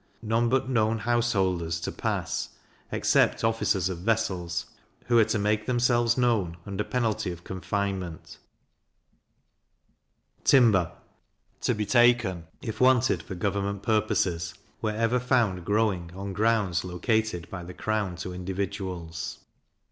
None 0.23 0.49
but 0.49 0.67
known 0.67 0.97
householders 0.97 1.79
to 1.81 1.91
pass, 1.91 2.49
except 2.91 3.43
officers 3.43 3.87
of 3.87 3.99
vessels, 3.99 4.65
who 5.05 5.19
are 5.19 5.25
to 5.25 5.37
make 5.37 5.67
themselves 5.67 6.17
known, 6.17 6.57
under 6.65 6.83
penalty 6.83 7.31
of 7.31 7.43
confinement. 7.43 8.39
Timber 10.43 10.91
to 11.61 11.75
be 11.75 11.85
taken, 11.85 12.45
if 12.63 12.81
wanted 12.81 13.21
for 13.21 13.35
government 13.35 13.83
purposes, 13.83 14.55
wherever 14.79 15.19
found 15.19 15.65
growing 15.65 16.09
on 16.15 16.33
grounds 16.33 16.83
located 16.83 17.47
by 17.51 17.63
the 17.63 17.75
crown 17.75 18.15
to 18.15 18.33
individuals. 18.33 19.41